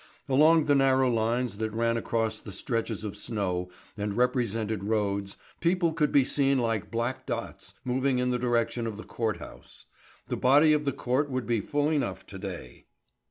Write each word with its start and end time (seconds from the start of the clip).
Along 0.27 0.65
the 0.65 0.73
narrow 0.73 1.11
lines 1.11 1.57
that 1.57 1.73
ran 1.75 1.95
across 1.95 2.39
the 2.39 2.51
stretches 2.51 3.03
of 3.03 3.15
snow 3.15 3.69
and 3.95 4.15
represented 4.17 4.83
roads, 4.85 5.37
people 5.59 5.93
could 5.93 6.11
be 6.11 6.23
seen 6.25 6.57
like 6.57 6.89
black 6.89 7.27
dots 7.27 7.75
moving 7.85 8.17
in 8.17 8.31
the 8.31 8.39
direction 8.39 8.87
of 8.87 8.97
the 8.97 9.03
court 9.03 9.37
house. 9.37 9.85
The 10.27 10.37
body 10.37 10.73
of 10.73 10.85
the 10.85 10.91
court 10.91 11.29
would 11.29 11.45
be 11.45 11.61
full 11.61 11.89
enough 11.91 12.25
to 12.25 12.39
day. 12.39 12.87